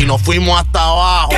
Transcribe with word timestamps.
Y 0.00 0.06
nos 0.06 0.22
fuimos 0.22 0.58
hasta 0.58 0.82
abajo. 0.82 1.32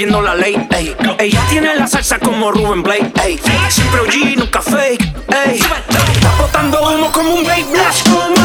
rompiendo 0.00 0.22
la 0.22 0.34
ley. 0.34 0.56
Ey. 0.70 0.96
Ella 1.18 1.40
tiene 1.50 1.74
la 1.76 1.86
salsa 1.86 2.18
como 2.18 2.50
Ruben 2.50 2.82
Blake. 2.82 3.12
Ey. 3.22 3.38
Siempre 3.68 4.00
OG, 4.00 4.38
nunca 4.38 4.62
fake. 4.62 5.02
Ey. 5.46 5.58
Está 5.58 6.36
botando 6.38 6.80
humo 6.80 7.12
como 7.12 7.34
un 7.34 7.44
Blade 7.44 7.66
Blast. 7.70 8.39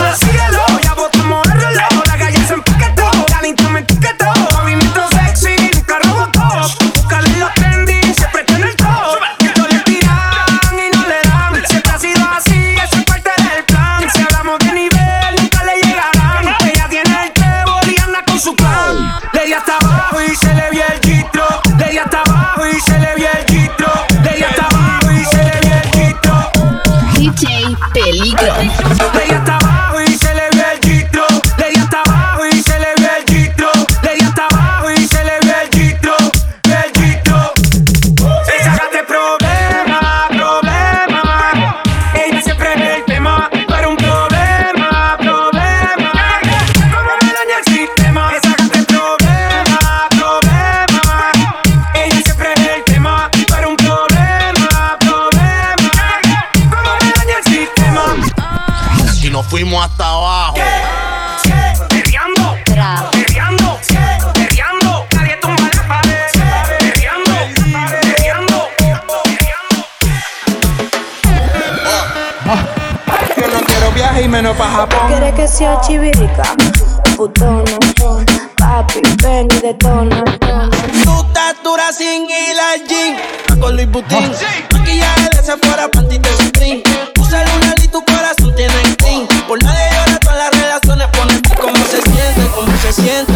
Gucci 83.56 83.60
con 83.60 83.76
Louis 83.76 83.90
Vuitton. 83.90 84.24
Ah. 84.24 84.78
Maquillaje 84.78 85.30
de 85.36 85.44
Sephora, 85.44 85.88
panty 85.90 86.18
de 86.18 86.30
Supreme. 86.38 86.84
Tu 87.14 87.24
celular 87.24 87.76
y 87.82 87.88
tu 87.88 88.04
corazón 88.06 88.56
tienen 88.56 88.96
clean. 88.96 89.28
Por 89.48 89.62
nadie 89.64 89.90
llora, 89.92 90.20
todas 90.20 90.38
las 90.38 90.62
relaciones 90.62 91.08
ponen 91.10 91.42
cómo 91.60 91.78
se 91.86 92.02
siente, 92.02 92.52
cómo 92.56 92.78
se 92.82 92.94
siente. 92.94 93.34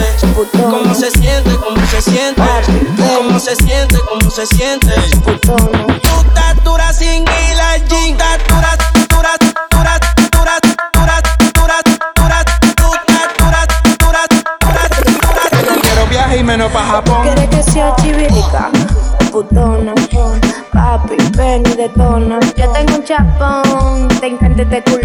Cómo 0.52 0.96
se 0.96 1.12
siente, 1.12 1.56
cómo 1.56 1.88
se 1.88 2.02
siente. 2.02 2.42
Ah, 2.42 2.62
cómo 3.18 3.40
se 3.40 3.56
siente, 3.56 3.98
cómo 4.08 4.32
se 4.32 4.46
siente. 4.46 5.89
la 23.20 23.38
ponte, 23.38 24.28
encántete 24.28 24.84
culo 24.84 24.99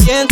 me 0.00 0.31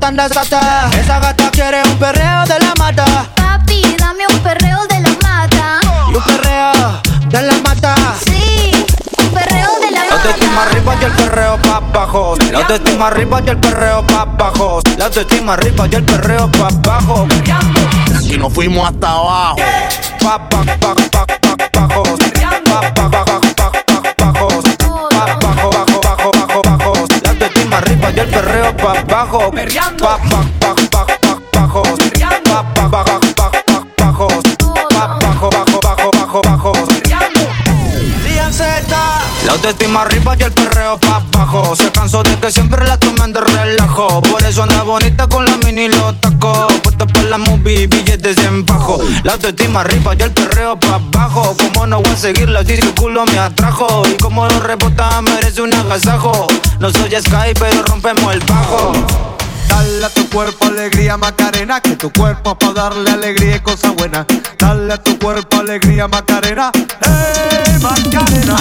Esa 0.00 1.18
gata 1.18 1.50
quiere 1.50 1.82
un 1.82 1.98
perreo 1.98 2.44
de 2.46 2.58
la 2.60 2.72
mata. 2.78 3.04
Papi, 3.34 3.96
dame 3.98 4.26
un 4.32 4.38
perreo 4.40 4.86
de 4.86 5.00
la 5.00 5.10
mata. 5.22 5.80
Y 6.10 6.14
un 6.14 6.22
perreo 6.22 6.72
de 7.28 7.42
la 7.42 7.54
mata. 7.64 7.94
Sí, 8.24 8.86
un 9.18 9.30
perreo 9.34 9.68
de 9.80 9.90
la 9.90 10.04
La 10.06 10.14
autoestima 10.14 10.62
arriba 10.62 10.94
y 11.00 11.04
el 11.04 11.12
perreo 11.12 11.58
pa' 11.58 11.76
abajo. 11.76 12.36
La 12.52 12.58
autoestima 12.58 13.08
arriba 13.08 13.40
y 13.44 13.50
el 13.50 13.58
perreo 13.58 14.06
pa' 14.06 14.22
abajo. 14.22 14.80
La 14.96 15.06
autoestima 15.06 15.54
arriba 15.54 15.88
y 15.90 15.94
el 15.96 16.04
perreo 16.04 16.48
pa' 16.52 16.68
abajo. 16.68 17.26
Y 18.22 18.38
nos 18.38 18.52
fuimos 18.52 18.88
hasta 18.88 19.10
abajo. 19.10 19.56
Pa' 20.22 20.48
pa' 20.48 20.62
pa' 20.64 20.94
pa' 20.94 20.94
pa' 20.94 21.80
abajo. 21.82 22.02
Pa' 22.16 22.56
pa' 22.56 22.94
pa' 22.94 22.94
pa' 22.94 23.10
pa' 23.10 23.17
pa' 28.92 29.00
abajo. 29.00 29.50
Pa' 29.50 29.58
pa' 29.98 30.14
abajo. 33.00 34.28
Pa' 34.90 35.18
bajo, 35.20 35.50
bajo, 35.50 35.80
bajo, 35.80 36.10
bajo, 36.10 36.42
bajo. 36.42 36.72
La 39.44 39.52
autoestima 39.52 40.02
arriba 40.02 40.36
y 40.38 40.42
el 40.42 40.52
perreo 40.52 40.98
pa' 40.98 41.22
abajo. 41.32 41.76
Se 41.76 41.90
cansó 41.90 42.22
de 42.22 42.36
que 42.36 42.50
siempre 42.50 42.86
la 42.86 42.98
tomen 42.98 43.32
de 43.32 43.40
relajo. 43.40 44.22
Por 44.22 44.42
eso 44.44 44.62
anda 44.62 44.82
bonita 44.82 45.26
con 45.26 45.44
la 45.44 45.56
mini 45.58 45.84
y 45.84 45.88
los 45.88 46.20
tacos. 46.20 46.72
Puesta 46.82 47.06
por 47.06 47.24
la 47.24 47.38
movie, 47.38 47.86
billetes 47.86 48.38
en 48.38 48.64
bajo. 48.64 49.00
La 49.22 49.32
autoestima 49.32 49.80
arriba 49.80 50.14
y 50.18 50.22
el 50.22 50.32
perreo 50.32 50.78
pa' 50.78 50.94
abajo. 50.94 51.56
Como 51.56 51.86
no 51.86 52.00
voy 52.00 52.12
a 52.12 52.16
seguirla 52.16 52.64
si 52.64 52.76
su 52.78 52.94
culo 52.94 53.24
me 53.26 53.38
atrajo 53.38 54.02
Y 54.06 54.16
como 54.16 54.46
lo 54.46 54.60
rebota 54.60 55.20
merece 55.22 55.62
un 55.62 55.74
agasajo 55.74 56.48
No 56.80 56.90
soy 56.90 57.10
Sky 57.10 57.54
pero 57.58 57.82
rompemos 57.82 58.32
el 58.32 58.40
bajo 58.40 58.92
Dale 59.68 60.04
a 60.04 60.08
tu 60.10 60.28
cuerpo 60.28 60.66
alegría 60.66 61.16
Macarena, 61.16 61.80
que 61.80 61.96
tu 61.96 62.10
cuerpo 62.12 62.58
pa' 62.58 62.72
darle 62.72 63.10
alegría 63.10 63.56
y 63.56 63.60
cosa 63.60 63.90
buena. 63.90 64.26
Dale 64.58 64.92
a 64.94 65.02
tu 65.02 65.18
cuerpo 65.18 65.58
alegría 65.58 66.08
Macarena, 66.08 66.70
hey 66.74 67.58
Macarena. 67.80 68.56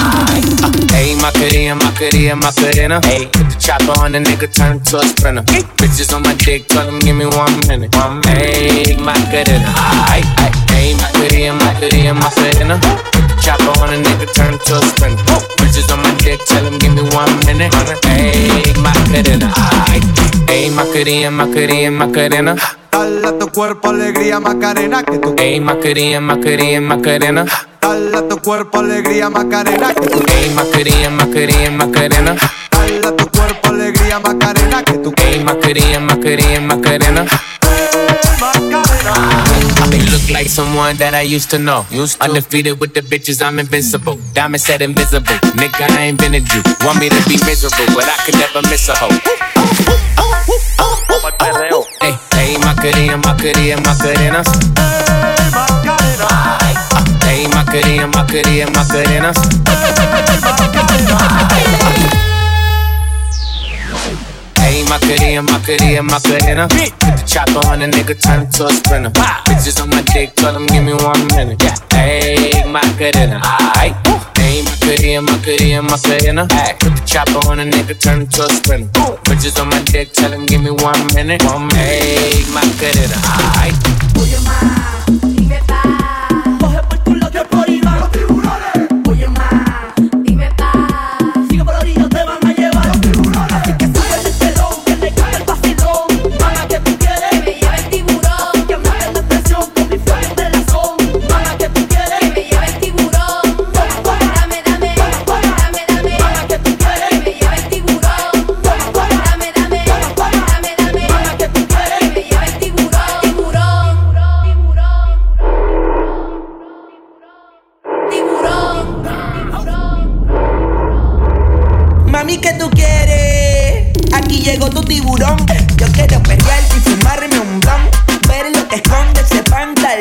Hey, 0.91 1.15
Macarena, 1.15 1.75
Macarena, 1.75 2.35
Macarena. 2.35 2.99
Hey, 3.03 3.29
put 3.31 3.49
the 3.49 3.55
chopper 3.59 3.93
on 4.01 4.11
the 4.11 4.19
nigga, 4.19 4.47
turn 4.51 4.79
to 4.83 4.97
a 4.97 5.05
sprinter. 5.05 5.43
Bitches 5.77 6.13
on 6.13 6.23
my 6.23 6.33
dick, 6.35 6.67
tell 6.67 6.85
them 6.85 6.99
give 6.99 7.15
me 7.15 7.25
one 7.25 7.53
minute. 7.67 7.95
One 7.95 8.21
minute. 8.21 8.37
Hey, 8.37 8.95
Macarena. 8.97 9.73
Ay, 10.09 10.23
ay, 10.37 10.51
hey, 10.69 10.93
Macarena, 10.95 11.53
Macarena, 11.53 12.13
Macarena. 12.13 12.75
Put 13.11 13.23
the 13.29 13.35
chopper 13.41 13.73
on 13.81 13.89
the 13.93 13.97
nigga, 14.01 14.27
turn 14.33 14.57
to 14.57 14.73
a 14.77 14.81
sprinter. 14.81 15.37
Bitches 15.57 15.91
on 15.93 16.01
my 16.01 16.13
dick, 16.17 16.39
tell 16.45 16.63
them 16.63 16.77
give 16.77 16.93
me 16.93 17.03
one 17.13 17.33
minute. 17.45 17.73
Hey, 18.05 18.73
Macarena. 18.81 19.51
Ay, 19.55 20.01
hey, 20.47 20.69
Macarena, 20.69 20.96
Macarena, 20.97 21.29
Macarena. 21.29 21.91
Macarena. 21.91 22.55
Dale 22.91 23.27
a 23.27 23.37
tu 23.37 23.51
cuerpo 23.51 23.89
alegría 23.89 24.39
Macarena, 24.39 25.03
que 25.03 25.19
tu 25.19 25.35
Hey, 25.37 25.59
Macarena, 25.59 26.19
Macarena, 26.19 26.81
Macarena. 26.81 27.45
Dale 27.79 28.17
a 28.17 28.27
tu 28.27 28.37
cuerpo 28.39 28.79
alegría 28.79 29.29
Macarena, 29.29 29.93
que 29.93 30.07
tu 30.07 30.23
Hey, 30.27 30.49
Macarena, 30.55 31.11
Macarena, 31.11 31.85
Macarena. 31.85 32.35
Dale 32.71 33.07
a 33.07 33.15
tu 33.15 33.27
cuerpo 33.29 33.67
alegría 33.67 34.19
Macarena, 34.19 34.83
que 34.83 34.93
tu 34.93 35.13
Hey, 35.17 35.35
eh, 35.35 35.43
Macarena, 35.43 35.99
Macarena, 35.99 36.65
Macarena. 36.65 37.25
You 39.91 40.11
look 40.11 40.29
like 40.31 40.49
someone 40.49 40.97
that 40.97 41.13
I 41.13 41.21
used 41.21 41.51
to 41.51 41.59
know. 41.59 41.85
Used 41.91 42.17
to. 42.17 42.23
Undefeated 42.23 42.79
with 42.79 42.95
the 42.95 43.01
bitches, 43.01 43.45
I'm 43.45 43.59
invincible. 43.59 44.17
Diamond 44.33 44.61
said 44.61 44.81
invisible. 44.81 45.37
Nigga, 45.61 45.91
I 45.91 46.09
ain't 46.09 46.17
been 46.17 46.33
a 46.33 46.39
Jew. 46.39 46.63
Want 46.81 46.99
me 46.99 47.09
to 47.09 47.21
be 47.29 47.37
miserable, 47.45 47.85
but 47.93 48.05
I 48.09 48.17
could 48.25 48.33
never 48.33 48.63
miss 48.67 48.89
a 48.89 48.95
hoe. 48.95 50.16
Hey, 51.27 52.15
hey, 52.31 52.57
Macarena, 52.59 53.17
Macarena, 53.17 53.81
Macarena. 53.81 54.43
Hey, 57.19 57.47
Macarena, 57.51 58.07
Macarena, 58.07 58.71
Macarena. 58.71 59.33
Hey, 64.55 64.83
Macarena, 64.87 65.41
Macarena, 65.41 66.03
Macarena. 66.03 66.67
Put 66.69 66.95
the 66.97 67.23
chopper 67.27 67.67
on 67.67 67.81
a 67.81 67.87
nigga, 67.87 68.15
turn 68.21 68.43
it 68.43 68.51
to 68.53 68.67
a 68.67 68.71
sprinter. 68.71 69.09
Bitches 69.09 69.81
on 69.83 69.89
my 69.89 70.01
dick, 70.03 70.33
tell 70.35 70.53
them 70.53 70.65
give 70.67 70.81
me 70.81 70.93
one 70.93 71.27
minute. 71.35 71.61
Hey, 71.91 72.63
Macarena. 72.65 73.41
Ay. 73.43 74.36
Hey, 74.47 74.61
Macarena, 74.63 75.21
Macarena, 75.21 75.81
Macarena. 75.83 76.47
Put 76.79 76.95
the 76.95 77.03
chopper 77.05 77.49
on 77.51 77.59
a 77.59 77.65
nigga, 77.65 77.99
turn 77.99 78.21
it 78.21 78.31
to 78.31 78.43
a 78.43 78.49
sprinter. 78.49 78.87
Bitches 79.27 79.59
on 79.61 79.67
my 79.67 79.81
dick, 79.83 80.13
tell 80.13 80.31
them 80.31 80.45
give 80.45 80.63
me 80.63 80.71
one 80.71 81.05
minute. 81.13 81.43
One 81.43 81.67
minute. 81.67 81.75
Hey, 81.75 82.45
Macarena. 82.53 83.19
Ay. 83.25 83.46
Coge 83.46 83.46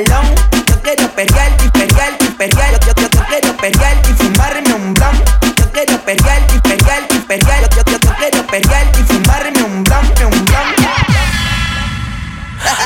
Yo 0.05 0.83
quiero 0.83 1.09
perrear 1.15 1.57
y 1.65 1.69
perrear 1.71 2.13
y 2.21 2.25
perrear. 2.33 2.73
Yo, 2.85 2.93
yo, 2.97 3.03
yo, 3.03 3.09
yo 3.09 3.25
quiero 3.31 3.57
perrear 3.57 3.97
y 4.05 4.13
fumarme 4.13 4.75
un 4.75 4.93
blon. 4.93 5.17
Yo 5.57 5.73
quiero 5.73 5.99
perrear 6.05 6.43
y 6.55 6.59
perrear 6.59 7.03
y 7.11 7.19
perrear. 7.21 7.63
Yo, 7.63 7.77
yo, 7.77 7.93
yo, 7.93 7.99
yo 8.03 8.15
quiero 8.19 8.47
perrear 8.47 8.87
y 8.93 9.03
fumarme 9.05 9.63
un 9.63 9.85
blon, 9.85 10.05
un 10.25 10.45
blon. 10.45 11.07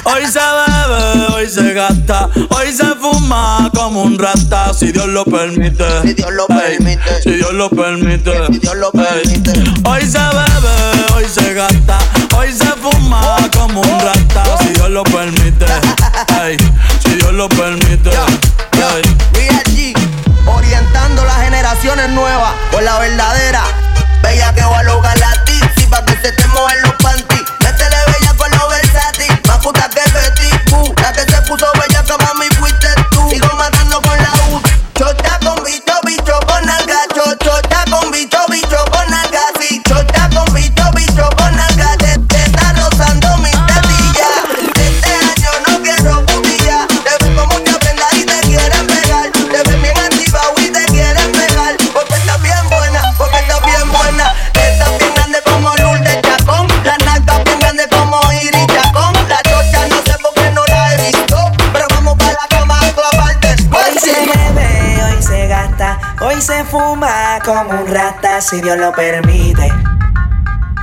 Hoy 0.05 0.27
se 0.27 0.39
bebe, 0.39 1.27
hoy 1.35 1.49
se 1.49 1.73
gasta, 1.73 2.29
hoy 2.51 2.73
se 2.73 2.87
fuma 2.97 3.71
como 3.75 4.03
un 4.03 4.19
rata, 4.19 4.73
si 4.75 4.93
Dios 4.93 5.07
lo 5.07 5.25
permite. 5.25 5.85
Si 6.03 6.15
Dios 6.15 6.31
lo 6.33 6.47
Ey, 6.49 6.77
permite. 6.79 7.23
Si 7.23 7.31
Dios 7.33 7.53
lo 7.55 7.71
permite. 7.71 8.33
Si 8.53 8.59
Dios 8.59 8.77
lo 8.77 8.91
Ey, 8.95 9.01
permite. 9.23 9.53
Hoy 9.89 10.03
se 10.03 10.19
bebe, 10.19 11.15
hoy 11.15 11.25
se 11.33 11.55
gasta, 11.55 11.99
hoy 12.37 12.53
se 12.53 12.67
fuma 12.67 13.37
como 13.57 13.81
un 13.81 14.01
rata, 14.01 14.45
si 14.61 14.69
Dios 14.71 14.91
lo 14.91 15.03
permite. 15.05 15.67
Ey, 16.45 16.57
lo 17.41 17.49
permite. 17.49 18.11
Real 18.11 19.63
G, 19.73 19.95
orientando 20.47 21.25
las 21.25 21.41
generaciones 21.41 22.11
nuevas 22.11 22.53
con 22.71 22.85
la 22.85 22.99
verdadera. 22.99 23.63
Bella 24.23 24.53
que 24.53 24.63
va 24.63 24.81
a 24.81 24.83
lograr 24.83 25.19
como 67.53 67.81
un 67.81 67.87
rata 67.89 68.41
si 68.41 68.61
Dios 68.61 68.79
lo 68.79 68.93
permite. 68.93 69.73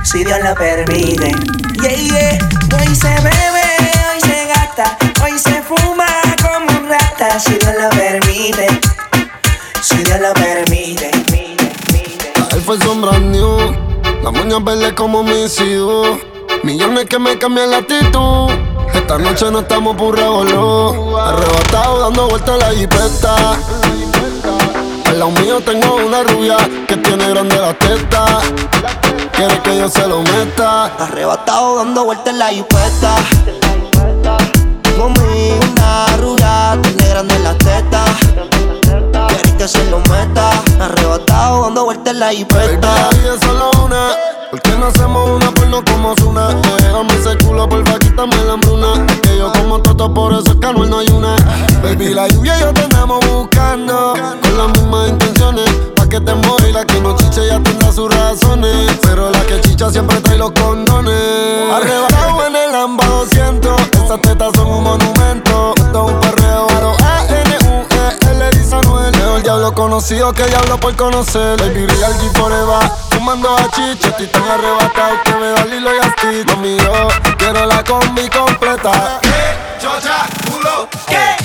Si 0.02 0.22
Dios 0.22 0.38
lo 0.44 0.54
permite. 0.54 1.32
Yeah, 1.80 1.94
yeah. 1.94 2.38
Hoy 2.78 2.94
se 2.94 3.08
bebe, 3.08 3.68
hoy 4.12 4.20
se 4.20 4.46
gasta, 4.48 4.98
hoy 5.24 5.38
se 5.38 5.62
fuma 5.62 6.06
como 6.42 6.78
un 6.78 6.88
rata 6.88 7.40
si 7.40 7.54
Dios 7.54 7.72
lo 7.80 7.88
permite. 7.88 8.66
Si 9.80 9.96
Dios 9.96 10.20
lo 10.20 10.34
permite. 10.34 11.10
El 12.52 12.60
fue 12.60 12.78
sombra 12.80 13.18
new, 13.18 13.74
las 14.22 14.32
moñas 14.32 14.62
verdes 14.62 14.92
como 14.92 15.22
mis 15.22 15.58
hijos. 15.60 16.18
Millones 16.64 17.06
que 17.06 17.18
me 17.18 17.38
cambian 17.38 17.70
la 17.70 17.78
actitud. 17.78 18.50
Esta 18.92 19.16
noche 19.16 19.50
no 19.50 19.60
estamos 19.60 19.96
por 19.96 20.18
revolú. 20.18 21.16
Arrebatado 21.16 22.00
dando 22.00 22.28
vueltas 22.28 22.54
a 22.54 22.58
la 22.58 22.70
jipeta. 22.74 23.87
Al 25.18 25.32
lado 25.34 25.42
mío 25.42 25.60
tengo 25.60 25.96
una 25.96 26.22
rubia 26.22 26.56
que 26.86 26.96
tiene 26.96 27.28
grande 27.30 27.56
la 27.56 27.74
teta. 27.74 28.38
Quiere 29.32 29.60
que 29.62 29.76
yo 29.76 29.88
se 29.88 30.06
lo 30.06 30.22
meta. 30.22 30.84
Arrebatado 30.96 31.78
dando 31.78 32.04
vueltas 32.04 32.34
en 32.34 32.38
la 32.38 32.50
jipeta. 32.50 33.16
Conmigo 34.96 35.58
una 35.72 36.06
rubia, 36.18 36.78
tiene 36.82 37.08
grande 37.08 37.36
la 37.40 37.52
teta. 37.58 38.04
Quiere 39.26 39.56
que 39.58 39.66
se 39.66 39.84
lo 39.90 39.98
meta. 39.98 40.52
Arrebatado 40.80 41.62
dando 41.62 41.84
vueltas 41.86 42.14
en 42.14 42.20
la 42.20 42.30
jipeta. 42.30 43.10
solo 43.42 43.72
una. 43.84 44.37
¿Por 44.50 44.62
qué 44.62 44.70
no 44.78 44.86
hacemos 44.86 45.28
una 45.28 45.50
porno 45.52 45.82
como 45.84 46.14
Zuna? 46.16 46.48
Déjame 46.78 47.12
ese 47.14 47.36
culo, 47.44 47.68
porfa, 47.68 47.98
quítame 47.98 48.34
la 48.44 48.54
hambruna. 48.54 49.04
Es 49.06 49.20
que 49.20 49.36
yo 49.36 49.52
como 49.52 49.78
toto, 49.82 50.12
por 50.14 50.32
eso 50.32 50.52
es 50.52 50.56
que 50.56 50.72
no 50.72 50.98
hay 50.98 51.08
una. 51.08 51.36
Baby, 51.82 52.14
la 52.14 52.28
lluvia 52.28 52.56
y 52.56 52.60
yo 52.60 52.72
te 52.72 52.82
andamos 52.84 53.20
buscando. 53.26 54.14
Con 54.14 54.56
las 54.56 54.68
mismas 54.68 55.10
intenciones. 55.10 55.68
Pa' 55.96 56.08
que 56.08 56.20
te 56.20 56.34
mueva 56.34 56.66
y 56.66 56.72
la 56.72 56.84
que 56.86 56.98
no 56.98 57.14
chicha 57.14 57.44
ya 57.44 57.60
tendrá 57.62 57.92
sus 57.92 58.14
razones. 58.14 58.98
Pero 59.02 59.30
la 59.30 59.40
que 59.44 59.60
chicha 59.60 59.90
siempre 59.90 60.18
trae 60.22 60.38
los 60.38 60.52
condones. 60.52 61.14
Arrebatado 61.70 62.46
en 62.46 62.56
el 62.56 62.74
AMBA 62.74 63.04
200. 63.04 63.80
Esas 64.02 64.20
tetas 64.22 64.52
son 64.54 64.66
un 64.66 64.82
monumento. 64.82 65.74
Esto 65.76 66.06
es 66.06 66.14
un 66.14 66.20
perreo 66.20 66.66
aro 66.70 66.96
A-N-U-E-L 67.04 68.50
dice 68.52 68.76
Anuel. 68.76 69.12
Mejor 69.12 69.42
diablo 69.42 69.74
conocido 69.74 70.32
que 70.32 70.44
diablo 70.44 70.80
por 70.80 70.96
conocer. 70.96 71.60
Baby, 71.60 71.84
real 71.86 72.14
G 72.14 72.38
forever. 72.38 73.07
Fumando 73.28 73.58
a 73.58 73.70
chicha, 73.72 74.08
estoy 74.08 74.26
tan 74.28 74.42
arrebatado 74.42 75.22
que 75.22 75.32
veo 75.32 75.54
a 75.54 75.64
Lilo 75.66 75.94
y 75.94 75.98
a 75.98 76.10
Stitch. 76.12 76.50
Conmigo, 76.50 77.08
quiero 77.36 77.66
la 77.66 77.84
combi 77.84 78.26
completa. 78.30 79.20
chocha, 79.78 80.26
culo, 80.50 80.88
¿qué? 81.06 81.36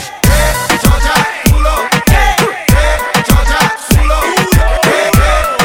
chocha, 0.81 1.13
culo, 1.51 1.75
¿qué? 2.05 2.35
chocha, 3.25 3.75
culo, 3.89 4.15
¿qué? 4.81 5.11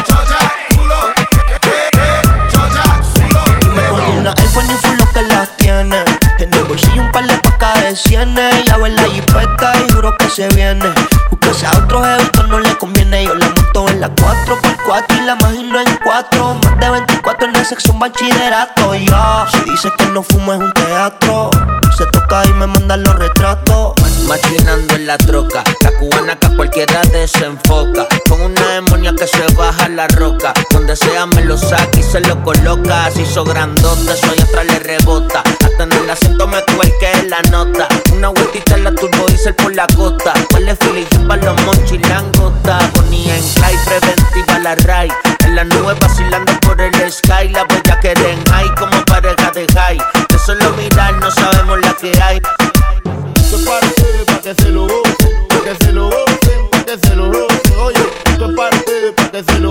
chocha, 0.08 0.52
culo, 0.74 1.14
¿qué? 1.60 2.52
chocha, 2.52 3.00
culo. 3.14 3.74
Me 3.76 3.82
pone 3.82 4.18
una 4.18 4.34
iPhone 4.38 4.70
y 4.70 4.74
full 4.74 4.98
lo 4.98 5.12
que 5.12 5.22
las 5.22 5.56
tiene. 5.56 6.04
En 6.40 6.52
el 6.52 6.64
bolsillo 6.64 7.00
un 7.00 7.12
par 7.12 7.28
de 7.28 7.38
pacas 7.38 7.80
de 7.80 7.94
cienes. 7.94 8.64
Ya 8.64 8.76
ve 8.78 8.88
la 8.88 9.04
jipeta 9.04 9.72
y 9.86 9.92
juro 9.92 10.16
que 10.18 10.28
se 10.28 10.48
viene. 10.48 10.92
Buscase 11.30 11.64
a 11.64 11.78
otro 11.78 12.04
esto 12.04 12.42
no 12.42 12.58
le 12.58 12.76
conviene. 12.76 13.24
Yo 13.24 13.36
la 13.36 13.57
monto 13.78 13.92
en 13.92 14.00
la 14.00 14.14
4x4 14.14 15.22
y 15.22 15.24
la 15.24 15.34
imagino 15.34 15.80
en 15.80 15.98
4. 16.02 16.54
Más 16.54 16.80
de 16.80 16.90
24 16.90 17.48
en 17.48 17.64
sexo 17.64 17.92
un 17.92 17.98
bachillerato. 17.98 18.94
Yo, 18.94 19.46
si 19.52 19.70
dice 19.70 19.88
que 19.96 20.06
no 20.06 20.22
fumo 20.22 20.54
es 20.54 20.60
un 20.60 20.72
teatro. 20.72 21.50
Se 21.96 22.06
toca 22.06 22.44
y 22.46 22.52
me 22.52 22.66
mandan 22.66 23.02
los 23.02 23.14
retratos. 23.16 23.94
Machinando 24.28 24.94
en 24.94 25.06
la 25.06 25.16
troca, 25.16 25.64
la 25.82 25.90
cubana 25.92 26.38
que 26.38 26.46
a 26.46 26.56
cualquiera 26.56 27.00
desenfoca. 27.12 28.06
Con 28.28 28.42
una 28.42 28.74
demonia 28.74 29.14
que 29.14 29.26
se 29.26 29.42
baja 29.54 29.88
la 29.88 30.06
roca. 30.08 30.52
Donde 30.70 30.94
sea 30.94 31.26
me 31.26 31.42
lo 31.44 31.56
saca 31.56 31.98
y 31.98 32.02
se 32.02 32.20
lo 32.20 32.42
coloca. 32.42 33.06
Así 33.06 33.22
hizo 33.22 33.42
grandote, 33.44 34.16
soy 34.16 34.38
atrás 34.38 34.66
le 34.66 34.78
rebota. 34.80 35.42
Hasta 35.64 35.82
en 35.82 35.92
el 35.92 36.10
acento 36.10 36.46
me 36.46 36.62
cuelque 36.76 37.10
la 37.28 37.40
nota. 37.50 37.88
Una 38.12 38.28
vueltita 38.28 38.74
en 38.74 38.84
la 38.84 38.94
turbo 38.94 39.26
diesel 39.26 39.54
por 39.54 39.74
la 39.74 39.86
costa. 39.96 40.34
Huele 40.52 40.76
feliz 40.76 41.08
para 41.26 41.42
los 41.42 41.62
monchis 41.64 42.06
langota. 42.08 42.78
Ponía 42.92 43.36
en 43.36 43.48
clay 43.54 43.74
preventiva 43.86 44.58
la 44.58 44.74
ray. 44.74 45.10
En 45.44 45.56
la 45.56 45.64
nube 45.64 45.94
vacilando 46.00 46.52
por 46.60 46.80
el 46.80 46.92
sky. 47.10 47.48
La 47.48 47.64
bella 47.64 47.98
que 48.00 48.14
den 48.14 48.44
que 59.46 59.67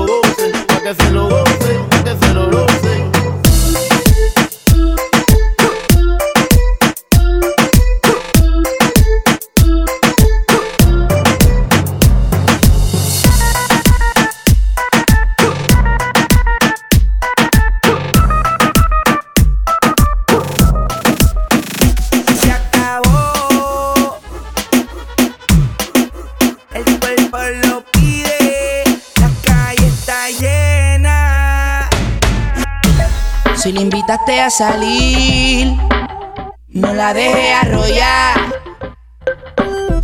a 34.35 34.49
salir, 34.49 35.77
no 36.67 36.93
la 36.93 37.13
deje 37.13 37.53
arrollar. 37.53 38.53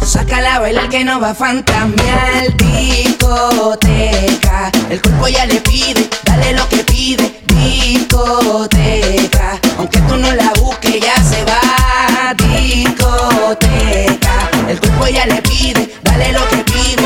Sácala 0.02 0.56
a 0.56 0.60
bailar 0.60 0.88
que 0.88 1.04
no 1.04 1.20
va 1.20 1.32
a 1.32 1.36
fantamear 1.36 2.56
discoteca. 2.56 4.72
El 4.90 5.02
cuerpo 5.02 5.28
ya 5.28 5.46
le 5.46 5.60
pide, 5.60 6.10
dale 6.24 6.54
lo 6.54 6.70
que 6.70 6.86
pide, 6.86 7.42
discoteca. 7.48 9.60
Aunque 9.78 10.00
tú 10.00 10.16
no 10.16 10.32
la 10.32 10.54
busques, 10.62 11.02
ya 11.02 11.22
se 11.22 11.44
va, 11.44 12.34
discoteca. 12.34 14.50
El 14.70 14.80
cuerpo 14.80 15.08
ya 15.08 15.26
le 15.26 15.42
pide, 15.42 15.94
dale 16.02 16.32
lo 16.32 16.48
que 16.48 16.64
pide, 16.64 17.04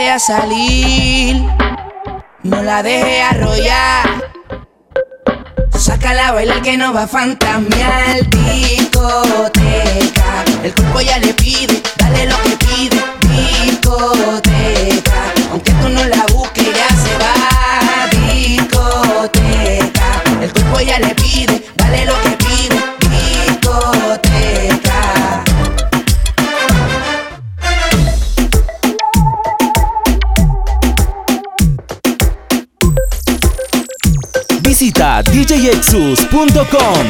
a 0.00 0.18
salir. 0.18 1.36
No 2.42 2.62
la 2.62 2.82
dejes 2.82 3.22
arrollar. 3.30 4.30
Sácala 5.76 6.28
a 6.28 6.32
bailar 6.32 6.62
que 6.62 6.76
no 6.78 6.94
va 6.94 7.02
a 7.02 7.06
fantasmear. 7.06 8.28
Discoteca. 8.30 9.64
El 10.64 10.74
cuerpo 10.74 11.00
ya 11.00 11.18
le 11.18 11.34
pide, 11.34 11.82
dale 11.96 12.26
lo 12.26 12.36
que 12.42 12.56
pide. 12.64 13.02
Discoteca. 13.20 14.61
djexus.com. 35.44 37.08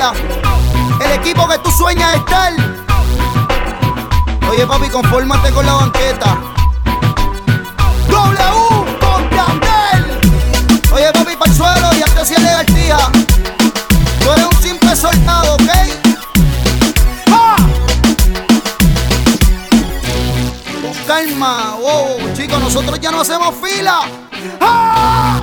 El 0.00 1.12
equipo 1.12 1.46
que 1.46 1.58
tú 1.58 1.70
sueñas 1.72 2.14
estar. 2.14 2.54
Oye, 4.50 4.66
papi, 4.66 4.88
confórmate 4.88 5.50
con 5.50 5.66
la 5.66 5.74
banqueta. 5.74 6.38
W 8.08 8.96
con 8.98 9.28
Candel. 9.28 10.20
Oye, 10.90 11.12
papi, 11.12 11.36
para 11.36 11.50
el 11.50 11.56
suelo 11.56 11.94
y 11.98 12.02
antes 12.02 12.28
si 12.28 12.34
legaltía. 12.34 12.96
Tú 14.22 14.32
eres 14.32 14.46
un 14.46 14.62
simple 14.62 14.96
soldado, 14.96 15.54
¿ok? 15.56 15.68
¡Ah! 17.30 17.56
Calma, 21.06 21.74
wow, 21.78 22.32
chicos, 22.34 22.58
nosotros 22.58 22.98
ya 23.00 23.10
no 23.10 23.20
hacemos 23.20 23.54
fila. 23.62 24.00
¡Ah! 24.62 25.42